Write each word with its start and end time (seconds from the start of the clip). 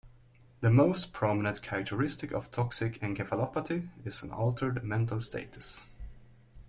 The 0.61 0.71
most 0.71 1.13
prominent 1.13 1.61
characteristic 1.61 2.31
of 2.31 2.49
toxic 2.49 2.99
encephalopathy 3.01 3.89
is 4.03 4.23
an 4.23 4.31
altered 4.31 4.83
mental 4.83 5.19
status. 5.19 5.83